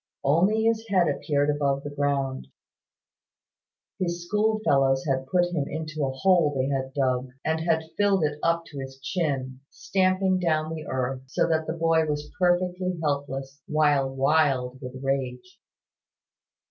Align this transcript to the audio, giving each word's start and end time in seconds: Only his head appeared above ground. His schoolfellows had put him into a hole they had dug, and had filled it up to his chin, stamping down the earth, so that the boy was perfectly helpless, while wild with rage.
Only 0.23 0.63
his 0.63 0.87
head 0.87 1.07
appeared 1.07 1.51
above 1.51 1.83
ground. 1.95 2.47
His 3.99 4.25
schoolfellows 4.25 5.05
had 5.05 5.27
put 5.27 5.51
him 5.53 5.67
into 5.67 6.03
a 6.03 6.09
hole 6.11 6.55
they 6.55 6.69
had 6.73 6.95
dug, 6.95 7.29
and 7.45 7.59
had 7.61 7.83
filled 7.99 8.23
it 8.23 8.39
up 8.41 8.65
to 8.71 8.79
his 8.79 8.97
chin, 8.99 9.59
stamping 9.69 10.39
down 10.39 10.73
the 10.73 10.87
earth, 10.87 11.21
so 11.27 11.47
that 11.49 11.67
the 11.67 11.73
boy 11.73 12.07
was 12.07 12.31
perfectly 12.39 12.97
helpless, 13.03 13.61
while 13.67 14.09
wild 14.09 14.81
with 14.81 14.95
rage. 15.03 15.59